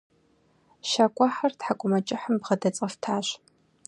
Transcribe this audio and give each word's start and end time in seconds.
Щакӏуэхьэр 0.89 1.53
тхьэкӏумэкӏыхьым 1.59 2.35
бгъэдэцӏэфтащ. 2.41 3.27